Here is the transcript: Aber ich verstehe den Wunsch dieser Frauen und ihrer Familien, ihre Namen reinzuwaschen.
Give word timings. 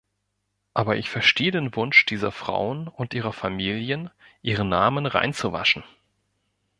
Aber 0.73 0.97
ich 0.97 1.11
verstehe 1.11 1.51
den 1.51 1.75
Wunsch 1.75 2.07
dieser 2.07 2.31
Frauen 2.31 2.87
und 2.87 3.13
ihrer 3.13 3.33
Familien, 3.33 4.09
ihre 4.41 4.65
Namen 4.65 5.05
reinzuwaschen. 5.05 5.83